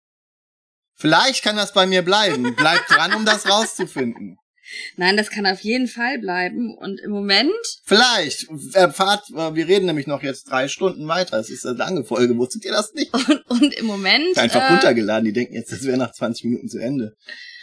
[0.95, 2.55] Vielleicht kann das bei mir bleiben.
[2.55, 4.37] Bleibt dran, um das rauszufinden.
[4.97, 6.77] Nein, das kann auf jeden Fall bleiben.
[6.77, 7.53] Und im Moment,
[7.85, 8.47] Vielleicht.
[8.75, 11.39] Erfahrt, äh, wir reden nämlich noch jetzt drei Stunden weiter.
[11.39, 12.37] Es ist eine lange Folge.
[12.37, 13.13] Wusstet ihr das nicht?
[13.13, 15.25] und, und im Moment, Einfach äh, runtergeladen.
[15.25, 17.17] Die denken jetzt, das wäre nach 20 Minuten zu Ende.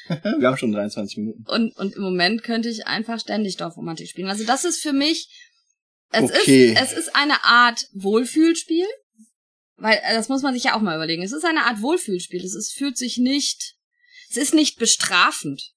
[0.10, 1.44] Wir haben schon 23 Minuten.
[1.48, 4.30] und, und im Moment könnte ich einfach ständig Dorfromantik spielen.
[4.30, 5.30] Also das ist für mich,
[6.12, 6.72] es Okay.
[6.74, 8.86] ist, es ist eine Art Wohlfühlspiel.
[9.78, 11.24] Weil, äh, das muss man sich ja auch mal überlegen.
[11.24, 12.44] Es ist eine Art Wohlfühlspiel.
[12.44, 13.76] Es ist, fühlt sich nicht,
[14.30, 15.72] es ist nicht bestrafend.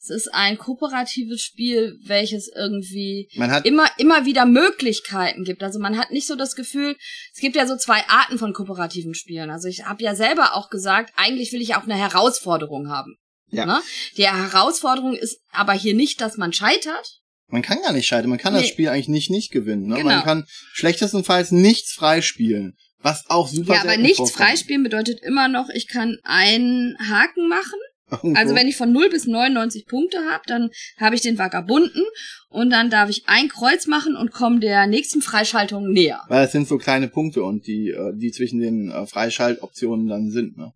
[0.00, 3.28] Es ist ein kooperatives Spiel, welches irgendwie
[3.64, 5.62] immer, immer wieder Möglichkeiten gibt.
[5.62, 6.96] Also man hat nicht so das Gefühl,
[7.34, 9.50] es gibt ja so zwei Arten von kooperativen Spielen.
[9.50, 13.16] Also ich habe ja selber auch gesagt, eigentlich will ich auch eine Herausforderung haben.
[13.50, 13.66] Ja.
[13.66, 13.80] Ne?
[14.16, 17.20] Die Herausforderung ist aber hier nicht, dass man scheitert.
[17.48, 18.30] man kann gar nicht scheitern.
[18.30, 18.68] Man kann das Nee.
[18.68, 19.86] Spiel eigentlich nicht nicht gewinnen.
[19.86, 19.96] Ne?
[19.96, 20.08] Genau.
[20.08, 22.76] Man kann schlechtestenfalls nichts freispielen.
[23.00, 24.36] Was auch super ja, aber nichts vorkommt.
[24.36, 27.78] freispielen bedeutet immer noch, ich kann einen Haken machen.
[28.10, 28.34] Irgendwo.
[28.40, 32.04] Also wenn ich von 0 bis 99 Punkte habe, dann habe ich den Vagabunden
[32.48, 36.22] und dann darf ich ein Kreuz machen und komme der nächsten Freischaltung näher.
[36.28, 40.30] Weil es sind so kleine Punkte und die, äh, die zwischen den äh, Freischaltoptionen dann
[40.30, 40.72] sind, ne?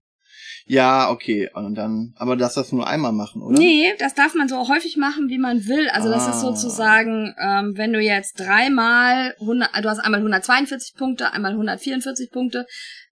[0.67, 1.51] Ja, okay.
[1.55, 3.59] Und dann, aber das das nur einmal machen, oder?
[3.59, 5.89] Nee, das darf man so häufig machen, wie man will.
[5.91, 6.41] Also das ist Ah.
[6.41, 12.67] sozusagen, ähm, wenn du jetzt dreimal, 100, du hast einmal 142 Punkte, einmal 144 Punkte,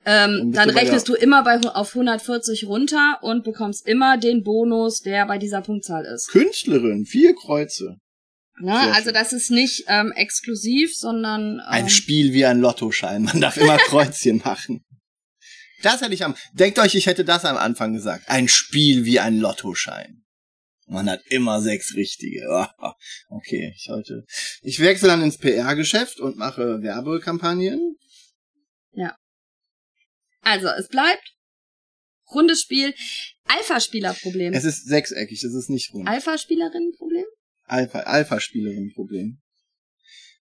[0.04, 4.42] Dann ähm, dann bei rechnest du immer bei, auf 140 runter und bekommst immer den
[4.42, 6.28] Bonus, der bei dieser Punktzahl ist.
[6.28, 7.96] Künstlerin, vier Kreuze.
[8.60, 8.72] Ne?
[8.72, 13.22] Sehr Also das ist nicht ähm, exklusiv, sondern Ein ähm, Spiel wie ein Lottoschein.
[13.22, 14.84] Man darf immer Kreuzchen machen.
[15.82, 18.28] Das hätte ich am, denkt euch, ich hätte das am Anfang gesagt.
[18.28, 20.24] Ein Spiel wie ein Lottoschein.
[20.86, 22.42] Man hat immer sechs richtige.
[23.28, 24.24] Okay, ich heute,
[24.62, 27.96] ich wechsle dann ins PR-Geschäft und mache Werbekampagnen.
[30.42, 31.36] Also es bleibt
[32.32, 32.94] rundes Spiel,
[33.44, 34.52] Alpha-Spieler-Problem.
[34.52, 36.08] Es ist sechseckig, es ist nicht rund.
[36.08, 37.24] Alpha-Spielerinnen-Problem?
[37.64, 39.40] Alpha, Alpha-Spielerin-Problem.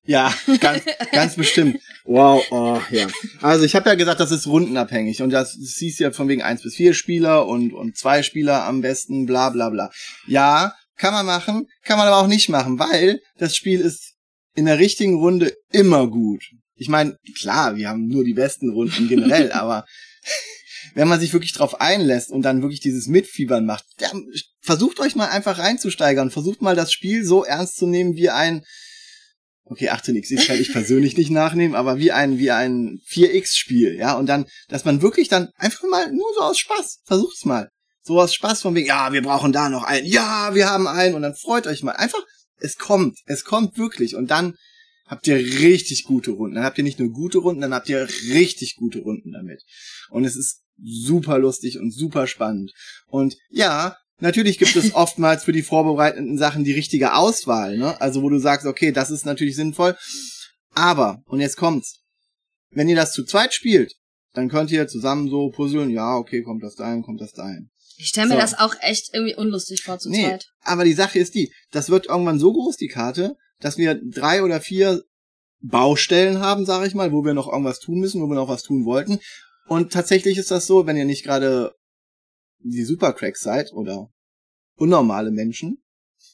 [0.09, 1.79] Ja, ganz, ganz bestimmt.
[2.03, 3.07] Wow, oh, ja.
[3.43, 6.41] Also ich habe ja gesagt, das ist rundenabhängig und das, das hieß ja von wegen
[6.41, 9.91] eins bis vier Spieler und, und zwei Spieler am besten, bla bla bla.
[10.25, 14.15] Ja, kann man machen, kann man aber auch nicht machen, weil das Spiel ist
[14.55, 16.43] in der richtigen Runde immer gut.
[16.73, 19.85] Ich meine, klar, wir haben nur die besten Runden generell, aber
[20.95, 23.85] wenn man sich wirklich drauf einlässt und dann wirklich dieses Mitfiebern macht,
[24.59, 28.63] versucht euch mal einfach reinzusteigern, versucht mal das Spiel so ernst zu nehmen wie ein
[29.69, 34.25] okay, 18xx kann ich persönlich nicht nachnehmen, aber wie ein, wie ein 4x-Spiel, ja, und
[34.25, 37.69] dann, dass man wirklich dann einfach mal nur so aus Spaß, versucht's mal.
[38.01, 41.15] So aus Spaß von wegen, ja, wir brauchen da noch einen, ja, wir haben einen,
[41.15, 41.91] und dann freut euch mal.
[41.91, 42.23] Einfach,
[42.57, 44.55] es kommt, es kommt wirklich, und dann
[45.05, 46.55] habt ihr richtig gute Runden.
[46.55, 49.63] Dann habt ihr nicht nur gute Runden, dann habt ihr richtig gute Runden damit.
[50.09, 52.71] Und es ist super lustig und super spannend.
[53.07, 57.99] Und ja, Natürlich gibt es oftmals für die vorbereitenden Sachen die richtige Auswahl, ne?
[58.01, 59.95] Also wo du sagst, okay, das ist natürlich sinnvoll.
[60.73, 62.01] Aber, und jetzt kommt's,
[62.71, 63.95] wenn ihr das zu zweit spielt,
[64.33, 67.69] dann könnt ihr zusammen so puzzeln, ja, okay, kommt das dahin, kommt das dahin.
[67.97, 68.41] Ich stelle mir so.
[68.41, 70.47] das auch echt irgendwie unlustig vor zu nee, zweit.
[70.61, 74.43] Aber die Sache ist die, das wird irgendwann so groß, die Karte, dass wir drei
[74.43, 75.03] oder vier
[75.61, 78.63] Baustellen haben, sage ich mal, wo wir noch irgendwas tun müssen, wo wir noch was
[78.63, 79.19] tun wollten.
[79.67, 81.73] Und tatsächlich ist das so, wenn ihr nicht gerade
[82.59, 84.11] die Supercracks seid oder
[84.75, 85.83] unnormale Menschen,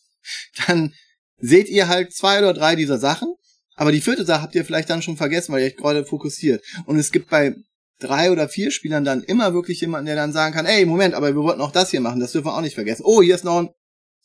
[0.67, 0.93] dann
[1.37, 3.33] seht ihr halt zwei oder drei dieser Sachen,
[3.75, 6.63] aber die vierte Sache habt ihr vielleicht dann schon vergessen, weil ihr euch gerade fokussiert.
[6.85, 7.55] Und es gibt bei
[7.99, 11.33] drei oder vier Spielern dann immer wirklich jemanden, der dann sagen kann, ey, Moment, aber
[11.33, 13.03] wir wollten auch das hier machen, das dürfen wir auch nicht vergessen.
[13.05, 13.69] Oh, hier ist noch ein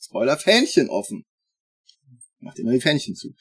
[0.01, 1.25] Spoiler-Fähnchen offen.
[2.39, 3.35] Macht immer die Fähnchen zu.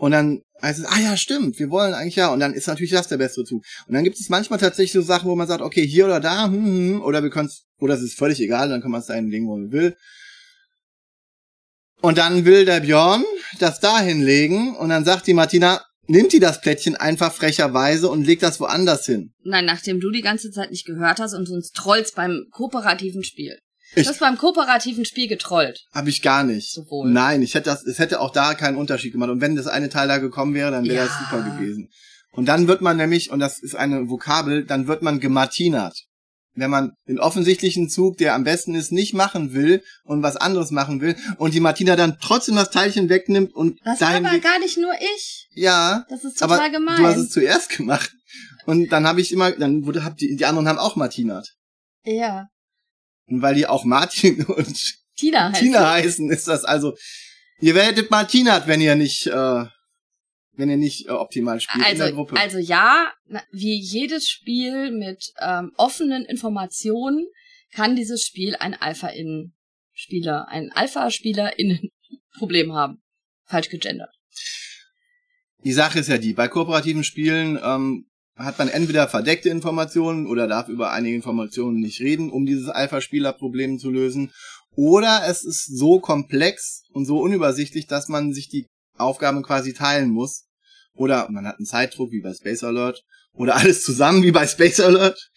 [0.00, 2.32] Und dann heißt es, ah ja, stimmt, wir wollen eigentlich ja.
[2.32, 3.62] Und dann ist natürlich das der bessere Zug.
[3.86, 6.46] Und dann gibt es manchmal tatsächlich so Sachen, wo man sagt, okay, hier oder da,
[6.46, 9.08] hm, hm, hm oder wir können oder es ist völlig egal, dann kann man es
[9.08, 9.94] dahin legen, wo man will.
[12.00, 13.24] Und dann will der Björn
[13.58, 18.24] das da hinlegen und dann sagt die Martina, nimmt die das Plättchen einfach frecherweise und
[18.24, 19.34] legt das woanders hin.
[19.44, 23.58] Nein, nachdem du die ganze Zeit nicht gehört hast und uns trollst beim kooperativen Spiel.
[23.94, 25.86] Ich du hast beim kooperativen Spiel getrollt.
[25.92, 26.72] Hab ich gar nicht.
[26.72, 27.10] Sowohl.
[27.10, 29.30] Nein, ich hätte das, es hätte auch da keinen Unterschied gemacht.
[29.30, 31.06] Und wenn das eine Teil da gekommen wäre, dann wäre ja.
[31.06, 31.90] das super gewesen.
[32.32, 36.04] Und dann wird man nämlich, und das ist eine Vokabel, dann wird man gemartinert.
[36.54, 40.70] Wenn man den offensichtlichen Zug, der am besten ist, nicht machen will und was anderes
[40.70, 44.58] machen will und die Martina dann trotzdem das Teilchen wegnimmt und Das war aber gar
[44.58, 45.48] nicht nur ich.
[45.54, 46.04] Ja.
[46.08, 46.96] Das ist total aber gemein.
[46.96, 48.12] Du hast es zuerst gemacht.
[48.66, 51.54] Und dann habe ich immer, dann wurde, hab die, die anderen haben auch martinert.
[52.04, 52.48] Ja.
[53.30, 55.64] Und weil die auch Martin und Tina heißen.
[55.64, 56.96] Tina heißen, ist das also,
[57.60, 59.64] ihr werdet Martinat, wenn ihr nicht, äh,
[60.52, 62.36] wenn ihr nicht äh, optimal spielt also, in der Gruppe.
[62.38, 63.12] Also ja,
[63.52, 67.26] wie jedes Spiel mit ähm, offenen Informationen
[67.72, 73.00] kann dieses Spiel ein Alpha-Innen-Spieler, ein Alpha-Spieler-Innen-Problem haben.
[73.44, 74.12] Falsch gegendert.
[75.64, 78.09] Die Sache ist ja die, bei kooperativen Spielen ähm,
[78.44, 83.78] hat man entweder verdeckte Informationen oder darf über einige Informationen nicht reden, um dieses Alpha-Spieler-Problem
[83.78, 84.32] zu lösen.
[84.74, 90.10] Oder es ist so komplex und so unübersichtlich, dass man sich die Aufgaben quasi teilen
[90.10, 90.46] muss.
[90.94, 93.02] Oder man hat einen Zeitdruck, wie bei Space Alert.
[93.32, 95.30] Oder alles zusammen, wie bei Space Alert.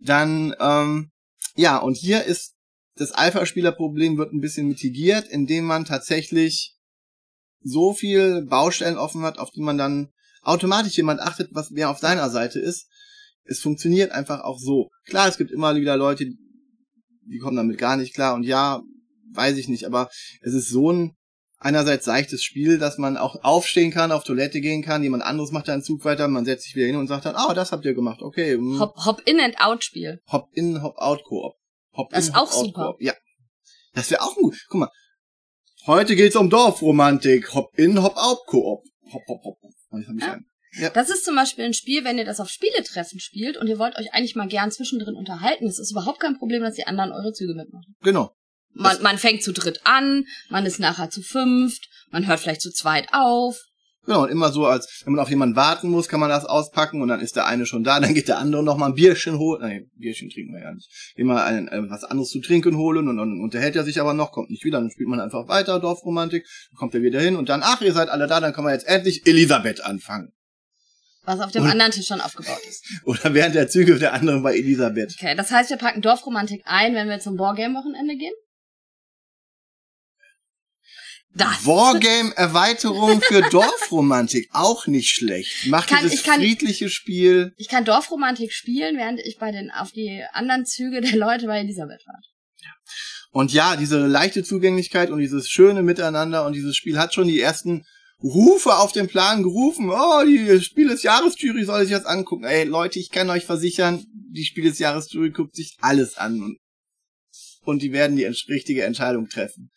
[0.00, 1.10] Dann, ähm,
[1.56, 2.54] ja, und hier ist
[2.96, 6.74] das Alpha-Spieler-Problem wird ein bisschen mitigiert, indem man tatsächlich
[7.60, 10.08] so viel Baustellen offen hat, auf die man dann
[10.46, 12.86] automatisch jemand achtet, was wer auf seiner Seite ist.
[13.44, 14.90] Es funktioniert einfach auch so.
[15.06, 18.82] Klar, es gibt immer wieder Leute, die kommen damit gar nicht klar und ja,
[19.32, 20.08] weiß ich nicht, aber
[20.42, 21.16] es ist so ein
[21.58, 25.68] einerseits seichtes Spiel, dass man auch aufstehen kann, auf Toilette gehen kann, jemand anderes macht
[25.68, 27.72] da einen Zug weiter, man setzt sich wieder hin und sagt dann, ah, oh, das
[27.72, 28.56] habt ihr gemacht, okay.
[28.56, 28.78] Mm.
[28.78, 30.20] Hop, Hop in and out Spiel.
[30.30, 31.54] Hop in, Hop out Koop.
[31.94, 32.94] Hop das in, ist auch super.
[33.00, 33.14] Ja.
[33.94, 34.56] Das wäre auch gut.
[34.68, 34.90] Guck mal.
[35.86, 37.54] Heute geht's um Dorfromantik.
[37.54, 38.84] Hop in, Hop out Koop.
[39.12, 39.56] Hop, hop, hop.
[39.92, 40.38] Ja.
[40.78, 40.90] Ja.
[40.90, 43.96] Das ist zum Beispiel ein Spiel, wenn ihr das auf Spieletreffen spielt und ihr wollt
[43.96, 45.66] euch eigentlich mal gern zwischendrin unterhalten.
[45.66, 47.96] Es ist überhaupt kein Problem, dass die anderen eure Züge mitmachen.
[48.02, 48.34] Genau.
[48.72, 52.70] Man, man fängt zu dritt an, man ist nachher zu fünft, man hört vielleicht zu
[52.72, 53.58] zweit auf.
[54.06, 57.02] Genau, und immer so, als wenn man auf jemanden warten muss, kann man das auspacken
[57.02, 59.36] und dann ist der eine schon da, dann geht der andere noch mal ein Bierchen
[59.38, 59.60] holen.
[59.60, 60.88] Nein, Bierchen trinken wir ja nicht.
[61.16, 64.30] Immer ein, ein, was anderes zu trinken holen und dann unterhält er sich aber noch,
[64.30, 67.48] kommt nicht wieder, dann spielt man einfach weiter, Dorfromantik, dann kommt er wieder hin und
[67.48, 70.32] dann, ach, ihr seid alle da, dann kann man jetzt endlich Elisabeth anfangen.
[71.24, 72.84] Was auf dem und, anderen Tisch schon aufgebaut ist.
[73.04, 75.16] Oder während der Züge der anderen bei Elisabeth.
[75.18, 78.32] Okay, das heißt, wir packen Dorfromantik ein, wenn wir zum Wargame-Wochenende gehen?
[81.36, 81.66] Das.
[81.66, 84.48] Wargame-Erweiterung für Dorfromantik.
[84.52, 85.66] Auch nicht schlecht.
[85.66, 87.52] Macht kann, dieses kann, friedliche Spiel.
[87.58, 91.58] Ich kann Dorfromantik spielen, während ich bei den, auf die anderen Züge der Leute bei
[91.58, 92.28] Elisabeth warte.
[92.62, 92.70] Ja.
[93.32, 97.40] Und ja, diese leichte Zugänglichkeit und dieses schöne Miteinander und dieses Spiel hat schon die
[97.40, 97.84] ersten
[98.22, 102.44] Rufe auf den Plan gerufen, oh, die Spiel des Jahresjury soll sich das angucken.
[102.44, 106.58] Ey, Leute, ich kann euch versichern, die Spiel des Jahresjury guckt sich alles an und,
[107.64, 109.70] und die werden die richtige Entscheidung treffen.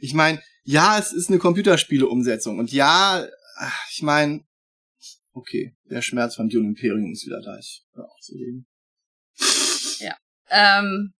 [0.00, 3.26] Ich meine, ja, es ist eine Computerspiele-Umsetzung und ja,
[3.90, 4.44] ich meine,
[5.32, 7.58] okay, der Schmerz von Dune Imperium ist wieder da.
[7.58, 8.66] Ich höre auch zu reden.
[9.98, 10.16] Ja.
[10.48, 11.12] Ähm,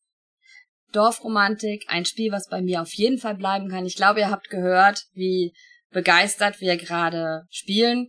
[0.93, 3.87] Dorfromantik, ein Spiel, was bei mir auf jeden Fall bleiben kann.
[3.87, 5.53] Ich glaube, ihr habt gehört, wie
[5.91, 8.09] begeistert wir gerade spielen.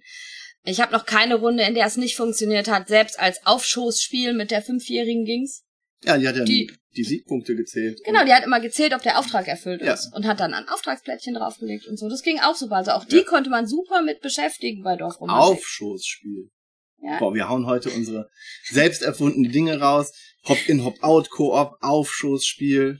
[0.63, 2.87] Ich habe noch keine Runde, in der es nicht funktioniert hat.
[2.87, 5.63] Selbst als Aufschoßspiel mit der Fünfjährigen ging's.
[6.03, 8.01] Ja, die hat ja die, die Siegpunkte gezählt.
[8.03, 9.93] Genau, die hat immer gezählt, ob der Auftrag erfüllt ja.
[9.93, 12.09] ist und hat dann ein Auftragsplättchen draufgelegt und so.
[12.09, 12.77] Das ging auch super.
[12.77, 13.23] Also auch die ja.
[13.23, 15.57] konnte man super mit beschäftigen bei Dorfromantik.
[15.57, 16.49] Aufschoßspiel.
[17.03, 17.17] Ja.
[17.19, 18.29] Boah, wir hauen heute unsere
[18.69, 20.11] selbst erfundenen Dinge raus.
[20.47, 22.99] Hop-in, Hop-out, Koop, Aufschoßspiel.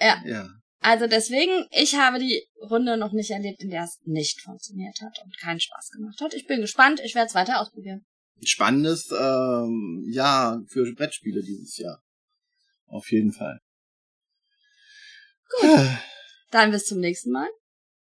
[0.00, 0.22] Ja.
[0.24, 0.48] Ja.
[0.80, 5.22] Also deswegen, ich habe die Runde noch nicht erlebt, in der es nicht funktioniert hat
[5.22, 6.34] und keinen Spaß gemacht hat.
[6.34, 8.06] Ich bin gespannt, ich werde es weiter ausprobieren.
[8.44, 12.02] Spannendes ähm, Jahr für Brettspiele dieses Jahr.
[12.86, 13.60] Auf jeden Fall.
[15.60, 15.88] Gut.
[16.50, 17.48] Dann bis zum nächsten Mal.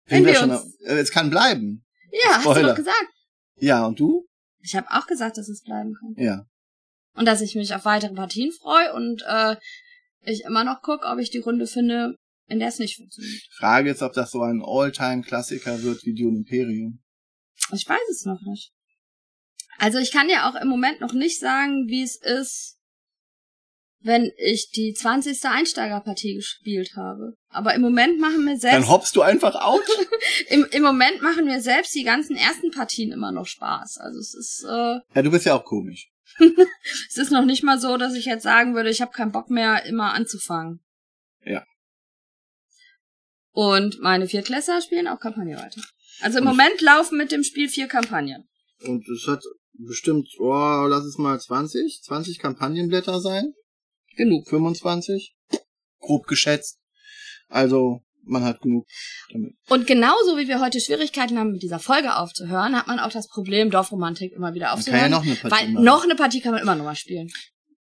[0.06, 0.80] Wenn wir, wir schon uns...
[0.82, 1.86] Äh, es kann bleiben.
[2.12, 2.46] Ja, Spoiler.
[2.50, 3.14] hast du doch gesagt.
[3.56, 4.28] Ja, und du?
[4.62, 6.24] Ich habe auch gesagt, dass es bleiben kann.
[6.24, 6.46] Ja.
[7.14, 9.56] Und dass ich mich auf weitere Partien freue und äh,
[10.22, 12.16] ich immer noch gucke, ob ich die Runde finde,
[12.48, 13.42] in der es nicht funktioniert.
[13.52, 17.02] Frage ist, ob das so ein All-Time-Klassiker wird wie Dune Imperium.
[17.72, 18.74] Ich weiß es noch nicht.
[19.78, 22.76] Also ich kann ja auch im Moment noch nicht sagen, wie es ist,
[24.06, 25.46] wenn ich die 20.
[25.46, 27.34] Einsteigerpartie gespielt habe.
[27.50, 28.76] Aber im Moment machen wir selbst.
[28.76, 29.82] Dann hoppst du einfach out?
[30.50, 33.98] Im, Im Moment machen wir selbst die ganzen ersten Partien immer noch Spaß.
[33.98, 34.64] Also es ist.
[34.70, 36.12] Äh, ja, du bist ja auch komisch.
[37.10, 39.50] es ist noch nicht mal so, dass ich jetzt sagen würde, ich habe keinen Bock
[39.50, 40.82] mehr, immer anzufangen.
[41.44, 41.64] Ja.
[43.52, 45.82] Und meine Viertklässler spielen auch Kampagne weiter.
[46.22, 48.48] Also im und Moment laufen mit dem Spiel vier Kampagnen.
[48.84, 49.42] Und es hat
[49.80, 53.54] bestimmt, oh, lass es mal 20, 20 Kampagnenblätter sein.
[54.16, 54.48] Genug.
[54.48, 55.36] 25.
[56.00, 56.80] Grob geschätzt.
[57.50, 58.86] Also, man hat genug
[59.32, 59.54] damit.
[59.70, 63.28] Und genauso wie wir heute Schwierigkeiten haben, mit dieser Folge aufzuhören, hat man auch das
[63.28, 65.12] Problem, Dorfromantik immer wieder aufzuhören.
[65.12, 65.86] Man kann ja noch eine Partie Weil machen.
[65.86, 67.30] noch eine Partie kann man immer noch mal spielen.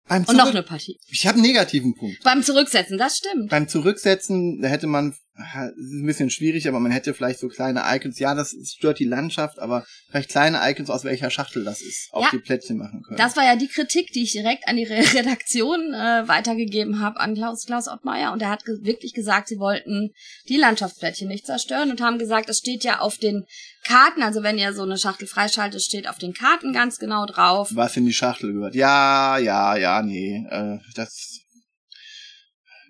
[0.07, 0.99] Beim und noch eine Partie.
[1.09, 2.23] Ich habe einen negativen Punkt.
[2.25, 3.49] Beim Zurücksetzen, das stimmt.
[3.49, 8.21] Beim Zurücksetzen, da hätte man ein bisschen schwierig, aber man hätte vielleicht so kleine Icons.
[8.21, 12.23] Ja, das stört die Landschaft, aber vielleicht kleine Icons, aus welcher Schachtel das ist, auf
[12.23, 13.17] ja, die Plättchen machen können.
[13.17, 17.35] Das war ja die Kritik, die ich direkt an die Redaktion äh, weitergegeben habe, an
[17.35, 18.33] Klaus, Klaus Ottmeier.
[18.33, 20.13] Und er hat ge wirklich gesagt, sie wollten
[20.49, 23.45] die Landschaftsplättchen nicht zerstören und haben gesagt, es steht ja auf den
[23.83, 27.71] Karten, also wenn ihr so eine Schachtel freischaltet, steht auf den Karten ganz genau drauf.
[27.75, 28.75] Was in die Schachtel gehört.
[28.75, 30.47] Ja, ja, ja, nee.
[30.49, 31.44] Äh, das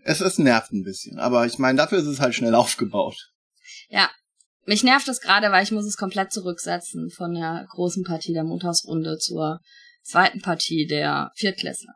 [0.04, 3.16] es, es nervt ein bisschen, aber ich meine, dafür ist es halt schnell aufgebaut.
[3.88, 4.10] Ja,
[4.66, 8.44] mich nervt es gerade, weil ich muss es komplett zurücksetzen von der großen Partie der
[8.44, 9.60] Montagsrunde zur
[10.02, 11.94] zweiten Partie der Viertklässler.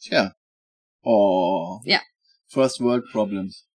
[0.00, 0.34] Tja.
[1.02, 1.80] Oh.
[1.84, 2.00] Ja.
[2.48, 3.66] First World Problems.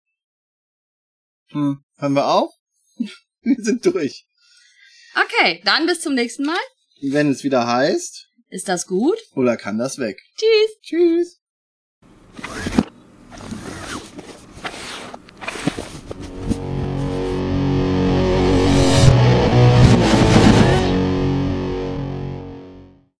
[1.49, 2.51] Hm, hören wir auf?
[3.41, 4.25] wir sind durch.
[5.15, 6.59] Okay, dann bis zum nächsten Mal.
[7.01, 8.27] Wenn es wieder heißt.
[8.49, 9.17] Ist das gut?
[9.33, 10.21] Oder kann das weg?
[10.37, 10.81] Tschüss.
[10.81, 11.41] Tschüss.